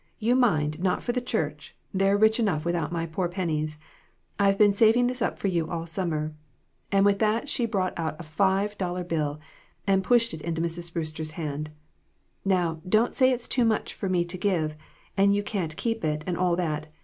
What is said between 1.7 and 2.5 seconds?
they're rich